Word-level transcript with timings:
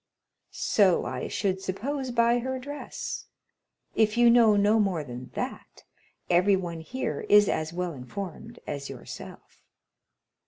"So 0.49 1.05
I 1.05 1.27
should 1.27 1.61
suppose 1.61 2.09
by 2.09 2.39
her 2.39 2.57
dress; 2.57 3.27
if 3.93 4.17
you 4.17 4.31
know 4.31 4.55
no 4.55 4.79
more 4.79 5.03
than 5.03 5.29
that, 5.35 5.83
everyone 6.27 6.79
here 6.79 7.23
is 7.29 7.47
as 7.47 7.71
well 7.71 7.93
informed 7.93 8.57
as 8.65 8.89
yourself." 8.89 9.61